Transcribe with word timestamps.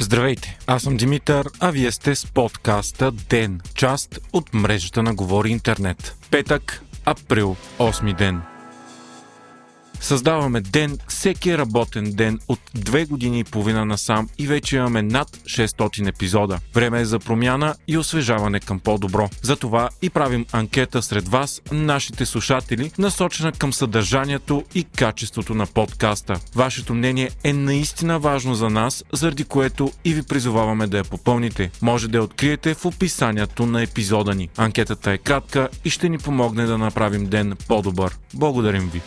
Здравейте, 0.00 0.58
аз 0.66 0.82
съм 0.82 0.96
Димитър, 0.96 1.48
а 1.60 1.70
вие 1.70 1.92
сте 1.92 2.14
с 2.14 2.26
подкаста 2.26 3.12
ДЕН, 3.12 3.60
част 3.74 4.18
от 4.32 4.54
мрежата 4.54 5.02
на 5.02 5.14
Говори 5.14 5.50
Интернет. 5.50 6.16
Петък, 6.30 6.82
април, 7.04 7.56
8 7.78 8.16
ден. 8.16 8.40
Създаваме 10.00 10.60
ден, 10.60 10.98
всеки 11.08 11.58
работен 11.58 12.12
ден 12.12 12.38
от 12.48 12.60
две 12.74 13.04
години 13.04 13.40
и 13.40 13.44
половина 13.44 13.84
насам 13.84 14.28
и 14.38 14.46
вече 14.46 14.76
имаме 14.76 15.02
над 15.02 15.28
600 15.28 16.08
епизода. 16.08 16.58
Време 16.74 17.00
е 17.00 17.04
за 17.04 17.18
промяна 17.18 17.74
и 17.88 17.98
освежаване 17.98 18.60
към 18.60 18.80
по-добро. 18.80 19.28
Затова 19.42 19.88
и 20.02 20.10
правим 20.10 20.46
анкета 20.52 21.02
сред 21.02 21.28
вас, 21.28 21.62
нашите 21.72 22.26
слушатели, 22.26 22.90
насочена 22.98 23.52
към 23.52 23.72
съдържанието 23.72 24.64
и 24.74 24.84
качеството 24.84 25.54
на 25.54 25.66
подкаста. 25.66 26.40
Вашето 26.54 26.94
мнение 26.94 27.30
е 27.44 27.52
наистина 27.52 28.18
важно 28.18 28.54
за 28.54 28.70
нас, 28.70 29.04
заради 29.12 29.44
което 29.44 29.92
и 30.04 30.14
ви 30.14 30.22
призоваваме 30.22 30.86
да 30.86 30.98
я 30.98 31.04
попълните. 31.04 31.70
Може 31.82 32.08
да 32.08 32.18
я 32.18 32.24
откриете 32.24 32.74
в 32.74 32.84
описанието 32.84 33.66
на 33.66 33.82
епизода 33.82 34.34
ни. 34.34 34.48
Анкетата 34.56 35.12
е 35.12 35.18
кратка 35.18 35.68
и 35.84 35.90
ще 35.90 36.08
ни 36.08 36.18
помогне 36.18 36.66
да 36.66 36.78
направим 36.78 37.26
ден 37.26 37.56
по-добър. 37.68 38.16
Благодарим 38.34 38.90
ви! 38.92 39.02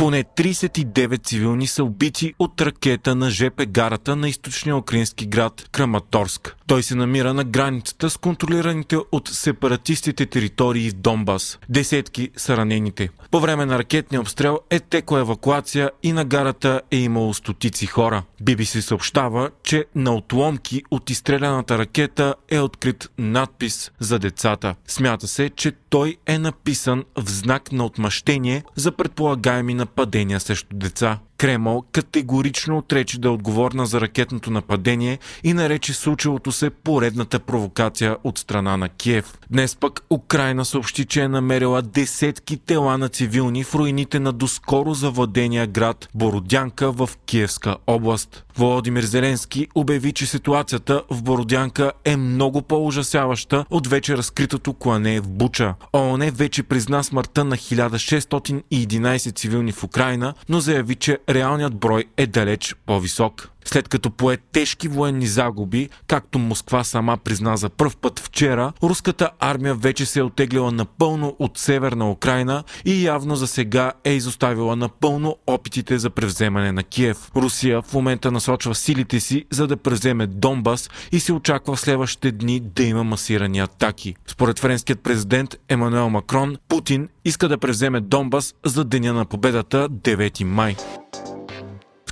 Поне 0.00 0.24
39 0.24 1.22
цивилни 1.24 1.66
са 1.66 1.84
убити 1.84 2.34
от 2.38 2.60
ракета 2.60 3.14
на 3.14 3.30
ЖП 3.30 3.66
гарата 3.66 4.16
на 4.16 4.28
източния 4.28 4.76
украински 4.76 5.26
град 5.26 5.68
Краматорск. 5.72 6.56
Той 6.66 6.82
се 6.82 6.94
намира 6.94 7.34
на 7.34 7.44
границата 7.44 8.10
с 8.10 8.16
контролираните 8.16 8.96
от 9.12 9.28
сепаратистите 9.28 10.26
територии 10.26 10.90
в 10.90 10.94
Донбас. 10.94 11.58
Десетки 11.68 12.30
са 12.36 12.56
ранените. 12.56 13.10
По 13.30 13.40
време 13.40 13.66
на 13.66 13.78
ракетния 13.78 14.20
обстрел 14.20 14.58
е 14.70 14.80
текла 14.80 15.20
евакуация 15.20 15.90
и 16.02 16.12
на 16.12 16.24
гарата 16.24 16.80
е 16.90 16.96
имало 16.96 17.34
стотици 17.34 17.86
хора. 17.86 18.22
BBC 18.42 18.80
съобщава, 18.80 19.50
че 19.62 19.84
на 19.94 20.14
отломки 20.14 20.82
от 20.90 21.10
изстреляната 21.10 21.78
ракета 21.78 22.34
е 22.48 22.60
открит 22.60 23.10
надпис 23.18 23.92
за 23.98 24.18
децата. 24.18 24.74
Смята 24.86 25.28
се, 25.28 25.50
че 25.50 25.72
той 25.90 26.16
е 26.26 26.38
написан 26.38 27.04
в 27.16 27.30
знак 27.30 27.72
на 27.72 27.84
отмъщение 27.84 28.64
за 28.76 28.92
предполагаеми 28.92 29.74
нападения 29.90 30.38
срещу 30.40 30.66
деца. 30.70 31.20
Кремъл 31.40 31.84
категорично 31.92 32.78
отрече 32.78 33.20
да 33.20 33.28
е 33.28 33.30
отговорна 33.30 33.86
за 33.86 34.00
ракетното 34.00 34.50
нападение 34.50 35.18
и 35.44 35.52
нарече 35.52 35.92
случилото 35.92 36.52
се 36.52 36.70
поредната 36.70 37.38
провокация 37.38 38.16
от 38.24 38.38
страна 38.38 38.76
на 38.76 38.88
Киев. 38.88 39.38
Днес 39.50 39.76
пък 39.76 40.00
Украина 40.10 40.64
съобщи, 40.64 41.04
че 41.04 41.22
е 41.22 41.28
намерила 41.28 41.82
десетки 41.82 42.56
тела 42.56 42.98
на 42.98 43.08
цивилни 43.08 43.64
в 43.64 43.74
руините 43.74 44.20
на 44.20 44.32
доскоро 44.32 44.94
завладения 44.94 45.66
град 45.66 46.08
Бородянка 46.14 46.92
в 46.92 47.10
Киевска 47.26 47.76
област. 47.86 48.44
Володимир 48.56 49.02
Зеленски 49.02 49.68
обяви, 49.74 50.12
че 50.12 50.26
ситуацията 50.26 51.02
в 51.10 51.22
Бородянка 51.22 51.92
е 52.04 52.16
много 52.16 52.62
по-ужасяваща 52.62 53.64
от 53.70 53.86
вече 53.86 54.16
разкритото 54.16 54.72
клане 54.72 55.20
в 55.20 55.28
Буча. 55.28 55.74
ООН 55.92 56.30
вече 56.30 56.62
призна 56.62 57.02
смъртта 57.02 57.44
на 57.44 57.56
1611 57.56 59.36
цивилни 59.36 59.72
в 59.72 59.84
Украина, 59.84 60.34
но 60.48 60.60
заяви, 60.60 60.94
че 60.94 61.18
реалният 61.34 61.74
брой 61.74 62.04
е 62.16 62.26
далеч 62.26 62.74
по-висок. 62.86 63.50
След 63.64 63.88
като 63.88 64.10
пое 64.10 64.36
тежки 64.36 64.88
военни 64.88 65.26
загуби, 65.26 65.88
както 66.06 66.38
Москва 66.38 66.84
сама 66.84 67.16
призна 67.16 67.56
за 67.56 67.68
първ 67.68 67.92
път 68.00 68.20
вчера, 68.20 68.72
руската 68.82 69.30
армия 69.40 69.74
вече 69.74 70.06
се 70.06 70.18
е 70.18 70.22
отеглила 70.22 70.72
напълно 70.72 71.36
от 71.38 71.58
северна 71.58 72.10
Украина 72.10 72.64
и 72.84 73.04
явно 73.04 73.36
за 73.36 73.46
сега 73.46 73.92
е 74.04 74.12
изоставила 74.12 74.76
напълно 74.76 75.36
опитите 75.46 75.98
за 75.98 76.10
превземане 76.10 76.72
на 76.72 76.82
Киев. 76.82 77.30
Русия 77.36 77.82
в 77.82 77.94
момента 77.94 78.32
насочва 78.32 78.74
силите 78.74 79.20
си 79.20 79.44
за 79.50 79.66
да 79.66 79.76
превземе 79.76 80.26
Донбас 80.26 80.90
и 81.12 81.20
се 81.20 81.32
очаква 81.32 81.76
в 81.76 81.80
следващите 81.80 82.32
дни 82.32 82.60
да 82.60 82.82
има 82.82 83.04
масирани 83.04 83.60
атаки. 83.60 84.14
Според 84.26 84.58
френският 84.58 85.00
президент 85.00 85.56
Емануел 85.68 86.10
Макрон, 86.10 86.56
Путин 86.68 87.08
иска 87.24 87.48
да 87.48 87.58
превземе 87.58 88.00
Донбас 88.00 88.54
за 88.66 88.84
деня 88.84 89.12
на 89.12 89.24
победата 89.24 89.88
9 89.88 90.44
май. 90.44 90.76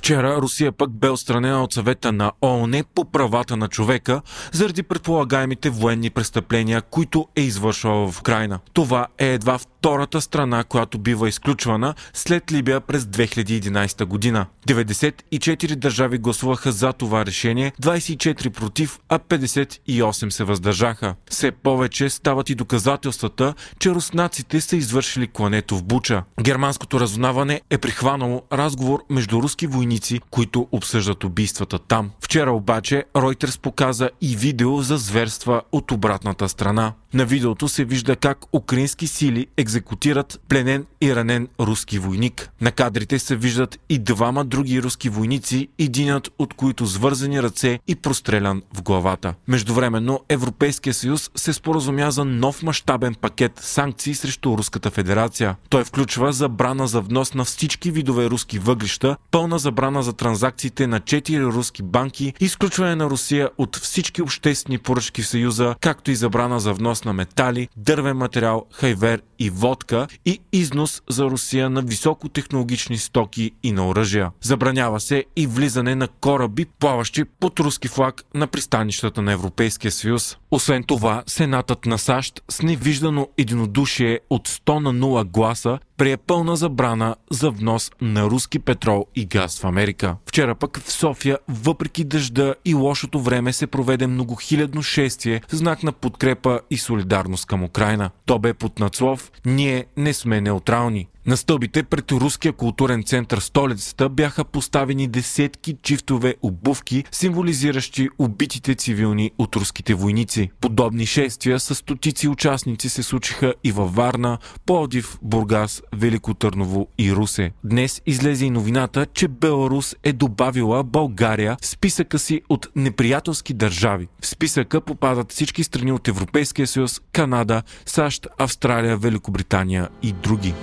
Вчера 0.09 0.41
Русия 0.41 0.71
пък 0.71 0.91
бе 0.91 1.09
отстранена 1.09 1.63
от 1.63 1.73
съвета 1.73 2.11
на 2.11 2.31
ООН 2.41 2.83
по 2.95 3.05
правата 3.05 3.57
на 3.57 3.67
човека 3.67 4.21
заради 4.51 4.83
предполагаемите 4.83 5.69
военни 5.69 6.09
престъпления, 6.09 6.81
които 6.81 7.27
е 7.35 7.41
извършвала 7.41 8.11
в 8.11 8.19
Украина. 8.19 8.59
Това 8.73 9.07
е 9.17 9.27
едва 9.27 9.57
втората 9.57 10.21
страна, 10.21 10.63
която 10.63 10.99
бива 10.99 11.29
изключвана 11.29 11.93
след 12.13 12.51
Либия 12.51 12.81
през 12.81 13.03
2011 13.03 14.05
година. 14.05 14.45
94 14.67 15.75
държави 15.75 16.17
гласуваха 16.17 16.71
за 16.71 16.93
това 16.93 17.25
решение, 17.25 17.73
24 17.81 18.49
против, 18.49 18.99
а 19.09 19.19
58 19.19 20.29
се 20.29 20.43
въздържаха. 20.43 21.15
Все 21.29 21.51
повече 21.51 22.09
стават 22.09 22.49
и 22.49 22.55
доказателствата, 22.55 23.53
че 23.79 23.89
руснаците 23.89 24.61
са 24.61 24.75
извършили 24.75 25.27
клането 25.27 25.77
в 25.77 25.83
Буча. 25.83 26.23
Германското 26.41 26.99
разузнаване 26.99 27.61
е 27.69 27.77
прихванало 27.77 28.41
разговор 28.51 29.03
между 29.09 29.41
руски 29.41 29.67
войници 29.67 29.98
войници, 29.99 30.19
които 30.31 30.67
обсъждат 30.71 31.23
убийствата 31.23 31.79
там. 31.79 32.11
Вчера 32.19 32.51
обаче 32.51 33.03
Ройтерс 33.15 33.57
показа 33.57 34.09
и 34.21 34.35
видео 34.35 34.81
за 34.81 34.97
зверства 34.97 35.61
от 35.71 35.91
обратната 35.91 36.49
страна. 36.49 36.93
На 37.13 37.25
видеото 37.25 37.67
се 37.67 37.85
вижда 37.85 38.15
как 38.15 38.37
украински 38.53 39.07
сили 39.07 39.47
екзекутират 39.57 40.41
пленен 40.49 40.85
и 41.01 41.15
ранен 41.15 41.47
руски 41.59 41.99
войник. 41.99 42.49
На 42.61 42.71
кадрите 42.71 43.19
се 43.19 43.35
виждат 43.35 43.79
и 43.89 43.99
двама 43.99 44.45
други 44.45 44.81
руски 44.81 45.09
войници, 45.09 45.67
единят 45.79 46.29
от 46.39 46.53
които 46.53 46.85
с 46.85 46.97
вързани 46.97 47.43
ръце 47.43 47.79
и 47.87 47.95
прострелян 47.95 48.61
в 48.73 48.81
главата. 48.81 49.33
Междувременно 49.47 50.19
Европейския 50.29 50.93
съюз 50.93 51.31
се 51.35 51.53
споразумя 51.53 52.11
за 52.11 52.25
нов 52.25 52.63
мащабен 52.63 53.15
пакет 53.15 53.51
санкции 53.61 54.15
срещу 54.15 54.57
Руската 54.57 54.91
федерация. 54.91 55.55
Той 55.69 55.83
включва 55.83 56.33
забрана 56.33 56.87
за 56.87 57.01
внос 57.01 57.33
на 57.33 57.45
всички 57.45 57.91
видове 57.91 58.29
руски 58.29 58.59
въглища, 58.59 59.17
пълна 59.31 59.59
забрана 59.59 60.03
за 60.03 60.13
транзакциите 60.13 60.87
на 60.87 60.99
4 60.99 61.53
руски 61.53 61.83
банки, 61.83 62.33
изключване 62.39 62.95
на 62.95 63.09
Русия 63.09 63.49
от 63.57 63.75
всички 63.75 64.21
обществени 64.21 64.77
поръчки 64.77 65.21
в 65.21 65.27
Съюза, 65.27 65.75
както 65.81 66.11
и 66.11 66.15
забрана 66.15 66.59
за 66.59 66.73
внос 66.73 66.98
на 67.05 67.13
метали, 67.13 67.67
дървен 67.77 68.17
материал, 68.17 68.65
хайвер 68.71 69.21
и 69.39 69.49
водка 69.49 70.07
и 70.25 70.39
износ 70.51 71.01
за 71.09 71.25
Русия 71.25 71.69
на 71.69 71.81
високотехнологични 71.81 72.97
стоки 72.97 73.51
и 73.63 73.71
на 73.71 73.87
оръжия. 73.87 74.31
Забранява 74.41 74.99
се 74.99 75.25
и 75.35 75.47
влизане 75.47 75.95
на 75.95 76.07
кораби, 76.07 76.65
плаващи 76.65 77.23
под 77.25 77.59
руски 77.59 77.87
флаг 77.87 78.23
на 78.33 78.47
пристанищата 78.47 79.21
на 79.21 79.31
Европейския 79.31 79.91
съюз. 79.91 80.37
Освен 80.51 80.83
това, 80.83 81.23
Сенатът 81.27 81.85
на 81.85 81.97
САЩ 81.97 82.41
с 82.49 82.61
невиждано 82.61 83.27
единодушие 83.37 84.19
от 84.29 84.49
100 84.49 84.79
на 84.79 84.93
0 84.93 85.25
гласа 85.25 85.79
прие 85.99 86.17
пълна 86.17 86.55
забрана 86.55 87.15
за 87.31 87.51
внос 87.51 87.91
на 88.01 88.23
руски 88.23 88.59
петрол 88.59 89.05
и 89.15 89.25
газ 89.25 89.59
в 89.59 89.65
Америка. 89.65 90.15
Вчера 90.25 90.55
пък 90.55 90.79
в 90.79 90.91
София, 90.91 91.37
въпреки 91.49 92.03
дъжда 92.03 92.55
и 92.65 92.73
лошото 92.73 93.19
време, 93.19 93.53
се 93.53 93.67
проведе 93.67 94.07
многохилядно 94.07 94.81
шествие 94.81 95.41
в 95.47 95.55
знак 95.55 95.83
на 95.83 95.91
подкрепа 95.91 96.59
и 96.69 96.77
солидарност 96.77 97.45
към 97.45 97.63
Украина. 97.63 98.09
То 98.25 98.39
бе 98.39 98.53
под 98.53 98.79
надслов 98.79 99.31
«Ние 99.45 99.85
не 99.97 100.13
сме 100.13 100.41
неутрални». 100.41 101.07
На 101.25 101.37
стълбите 101.37 101.83
пред 101.83 102.11
Руския 102.11 102.53
културен 102.53 103.03
център 103.03 103.39
столицата 103.39 104.09
бяха 104.09 104.45
поставени 104.45 105.07
десетки 105.07 105.75
чифтове 105.83 106.35
обувки, 106.41 107.03
символизиращи 107.11 108.09
убитите 108.19 108.75
цивилни 108.75 109.31
от 109.37 109.55
руските 109.55 109.93
войници. 109.93 110.51
Подобни 110.61 111.05
шествия 111.05 111.59
с 111.59 111.75
стотици 111.75 112.27
участници 112.27 112.89
се 112.89 113.03
случиха 113.03 113.53
и 113.63 113.71
във 113.71 113.95
Варна, 113.95 114.37
Пловдив, 114.65 115.17
Бургас, 115.21 115.81
Велико 115.95 116.33
Търново 116.33 116.87
и 116.97 117.13
Русе. 117.13 117.51
Днес 117.63 118.01
излезе 118.05 118.45
и 118.45 118.49
новината, 118.49 119.05
че 119.05 119.27
Беларус 119.27 119.95
е 120.03 120.13
добавила 120.13 120.83
България 120.83 121.57
в 121.61 121.65
списъка 121.65 122.19
си 122.19 122.41
от 122.49 122.67
неприятелски 122.75 123.53
държави. 123.53 124.07
В 124.21 124.27
списъка 124.27 124.81
попадат 124.81 125.31
всички 125.31 125.63
страни 125.63 125.91
от 125.91 126.07
Европейския 126.07 126.67
съюз, 126.67 127.01
Канада, 127.11 127.63
САЩ, 127.85 128.27
Австралия, 128.37 128.97
Великобритания 128.97 129.89
и 130.01 130.11
други. 130.11 130.53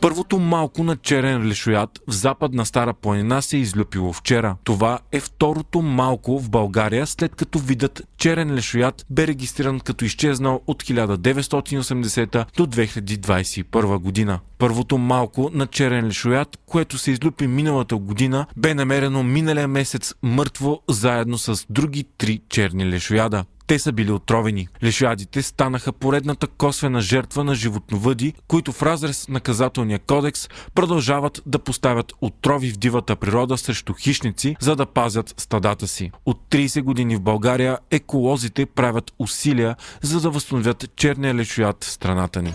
Първото 0.00 0.38
малко 0.38 0.84
на 0.84 0.96
черен 0.96 1.48
лешоят 1.48 1.90
в 2.08 2.12
западна 2.12 2.66
Стара 2.66 2.94
планина 2.94 3.42
се 3.42 3.56
е 3.56 3.60
излюпило 3.60 4.12
вчера. 4.12 4.56
Това 4.64 4.98
е 5.12 5.20
второто 5.20 5.82
малко 5.82 6.40
в 6.40 6.50
България, 6.50 7.06
след 7.06 7.34
като 7.34 7.58
видът 7.58 8.02
черен 8.18 8.54
лешоят 8.54 9.06
бе 9.10 9.26
регистриран 9.26 9.80
като 9.80 10.04
изчезнал 10.04 10.62
от 10.66 10.82
1980 10.82 12.46
до 12.56 12.66
2021 12.66 13.98
година. 13.98 14.40
Първото 14.58 14.98
малко 14.98 15.50
на 15.54 15.66
черен 15.66 16.06
лешоят, 16.06 16.58
което 16.66 16.98
се 16.98 17.10
излюпи 17.10 17.46
миналата 17.46 17.96
година, 17.96 18.46
бе 18.56 18.74
намерено 18.74 19.22
миналия 19.22 19.68
месец 19.68 20.14
мъртво 20.22 20.80
заедно 20.88 21.38
с 21.38 21.66
други 21.70 22.04
три 22.18 22.40
черни 22.48 22.90
лешояда. 22.90 23.44
Те 23.66 23.78
са 23.78 23.92
били 23.92 24.12
отровени. 24.12 24.68
Лешоядите 24.84 25.42
станаха 25.42 25.92
поредната 25.92 26.46
косвена 26.46 27.00
жертва 27.00 27.44
на 27.44 27.54
животновъди, 27.54 28.34
които 28.48 28.72
в 28.72 28.82
разрез 28.82 29.28
наказателния 29.28 29.98
кодекс 29.98 30.48
продължават 30.74 31.42
да 31.46 31.58
поставят 31.58 32.12
отрови 32.20 32.70
в 32.70 32.76
дивата 32.76 33.16
природа 33.16 33.58
срещу 33.58 33.94
хищници, 33.94 34.56
за 34.60 34.76
да 34.76 34.86
пазят 34.86 35.34
стадата 35.36 35.88
си. 35.88 36.10
От 36.26 36.40
30 36.50 36.82
години 36.82 37.16
в 37.16 37.20
България 37.20 37.78
еколозите 37.90 38.66
правят 38.66 39.12
усилия 39.18 39.76
за 40.02 40.20
да 40.20 40.30
възстановят 40.30 40.96
черния 40.96 41.34
лешояд 41.34 41.84
в 41.84 41.90
страната 41.90 42.42
ни. 42.42 42.54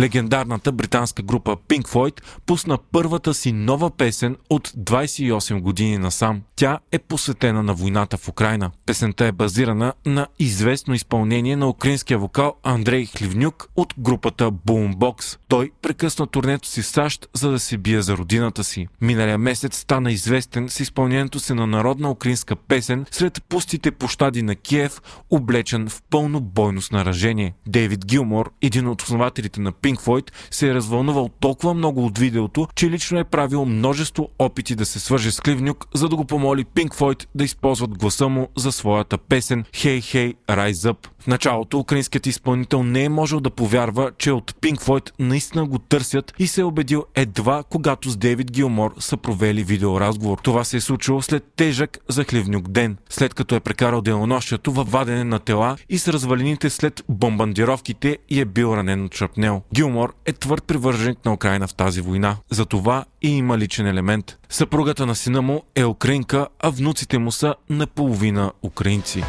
Легендарната 0.00 0.72
британска 0.72 1.22
група 1.22 1.56
Pink 1.56 1.82
Floyd 1.82 2.20
пусна 2.46 2.78
първата 2.92 3.34
си 3.34 3.52
нова 3.52 3.90
песен 3.90 4.36
от 4.50 4.68
28 4.68 5.60
години 5.60 5.98
насам. 5.98 6.42
Тя 6.56 6.78
е 6.92 6.98
посветена 6.98 7.62
на 7.62 7.74
войната 7.74 8.16
в 8.16 8.28
Украина. 8.28 8.70
Песента 8.86 9.26
е 9.26 9.32
базирана 9.32 9.92
на 10.06 10.26
известно 10.38 10.94
изпълнение 10.94 11.56
на 11.56 11.68
украинския 11.68 12.18
вокал 12.18 12.54
Андрей 12.62 13.06
Хливнюк 13.06 13.68
от 13.76 13.94
групата 13.98 14.52
Boombox. 14.52 15.38
Той 15.48 15.70
прекъсна 15.82 16.26
турнето 16.26 16.68
си 16.68 16.82
в 16.82 16.86
САЩ, 16.86 17.28
за 17.34 17.50
да 17.50 17.58
се 17.58 17.78
бие 17.78 18.02
за 18.02 18.16
родината 18.16 18.64
си. 18.64 18.88
Миналия 19.00 19.38
месец 19.38 19.78
стана 19.78 20.12
известен 20.12 20.68
с 20.68 20.80
изпълнението 20.80 21.40
си 21.40 21.54
на 21.54 21.66
народна 21.66 22.10
украинска 22.10 22.56
песен 22.56 23.06
сред 23.10 23.42
пустите 23.48 23.90
площади 23.90 24.42
на 24.42 24.54
Киев, 24.54 25.02
облечен 25.30 25.88
в 25.88 26.02
пълно 26.10 26.40
бойно 26.40 26.82
снаражение. 26.82 27.54
Дейвид 27.66 28.06
Гилмор, 28.06 28.50
един 28.62 28.88
от 28.88 29.02
основателите 29.02 29.60
на 29.60 29.72
Pink 29.72 29.89
Floyd, 29.96 30.30
се 30.50 30.68
е 30.68 30.74
развълнувал 30.74 31.30
толкова 31.40 31.74
много 31.74 32.06
от 32.06 32.18
видеото, 32.18 32.66
че 32.74 32.90
лично 32.90 33.18
е 33.18 33.24
правил 33.24 33.64
множество 33.64 34.28
опити 34.38 34.74
да 34.74 34.86
се 34.86 35.00
свърже 35.00 35.30
с 35.30 35.40
Кливнюк, 35.40 35.86
за 35.94 36.08
да 36.08 36.16
го 36.16 36.24
помоли 36.24 36.64
Pink 36.64 36.94
Floyd 36.94 37.26
да 37.34 37.44
използват 37.44 37.98
гласа 37.98 38.28
му 38.28 38.48
за 38.56 38.72
своята 38.72 39.18
песен 39.18 39.64
Hey 39.64 39.98
Hey 39.98 40.34
Rise 40.48 40.92
Up. 40.92 41.06
В 41.18 41.26
началото 41.26 41.78
украинският 41.78 42.26
изпълнител 42.26 42.82
не 42.82 43.04
е 43.04 43.08
можел 43.08 43.40
да 43.40 43.50
повярва, 43.50 44.10
че 44.18 44.32
от 44.32 44.52
Pink 44.52 44.76
Floyd 44.76 45.10
наистина 45.18 45.66
го 45.66 45.78
търсят 45.78 46.32
и 46.38 46.46
се 46.46 46.60
е 46.60 46.64
убедил 46.64 47.04
едва 47.14 47.62
когато 47.70 48.10
с 48.10 48.16
Дейвид 48.16 48.52
Гилмор 48.52 48.94
са 48.98 49.16
провели 49.16 49.64
видеоразговор. 49.64 50.38
Това 50.38 50.64
се 50.64 50.76
е 50.76 50.80
случило 50.80 51.22
след 51.22 51.44
тежък 51.56 51.98
захливнюк 52.08 52.68
ден, 52.68 52.96
след 53.10 53.34
като 53.34 53.54
е 53.54 53.60
прекарал 53.60 54.00
денонощието 54.00 54.72
във 54.72 54.90
вадене 54.90 55.24
на 55.24 55.38
тела 55.38 55.76
и 55.88 55.98
с 55.98 56.08
развалините 56.08 56.70
след 56.70 57.04
бомбандировките 57.08 58.18
и 58.28 58.40
е 58.40 58.44
бил 58.44 58.76
ранен 58.76 59.04
от 59.04 59.14
шрапнел. 59.14 59.62
Гилмор 59.80 60.14
е 60.26 60.32
твърд 60.32 60.64
привърженик 60.64 61.24
на 61.24 61.32
Украина 61.32 61.66
в 61.66 61.74
тази 61.74 62.00
война. 62.00 62.36
Затова 62.50 63.04
и 63.22 63.28
има 63.28 63.58
личен 63.58 63.86
елемент. 63.86 64.38
Съпругата 64.48 65.06
на 65.06 65.14
сина 65.14 65.42
му 65.42 65.62
е 65.74 65.84
украинка, 65.84 66.48
а 66.60 66.70
внуците 66.70 67.18
му 67.18 67.32
са 67.32 67.54
наполовина 67.70 68.52
украинци. 68.62 69.24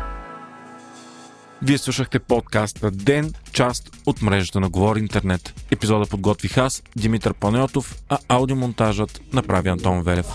Вие 1.62 1.78
слушахте 1.78 2.20
подкаста 2.20 2.92
Ден, 2.92 3.34
част 3.54 3.90
от 4.06 4.22
мрежата 4.22 4.60
на 4.60 4.70
Говори 4.70 5.00
Интернет. 5.00 5.54
Епизода 5.72 6.06
подготвих 6.06 6.58
аз, 6.58 6.84
Димитър 6.96 7.34
Панеотов, 7.34 7.96
а 8.10 8.18
аудиомонтажът 8.28 9.22
направи 9.34 9.70
Антон 9.70 10.04
Велев. 10.04 10.28